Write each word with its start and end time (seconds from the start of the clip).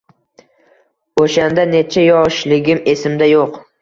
O‘shanda 1.23 1.65
necha 1.73 2.07
yoshligim 2.09 2.81
esimda 2.95 3.29
yo‘q. 3.35 3.61